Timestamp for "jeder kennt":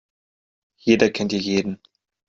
0.77-1.31